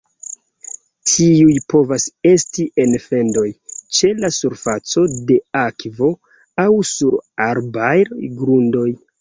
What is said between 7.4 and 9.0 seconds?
arbaraj grundoj.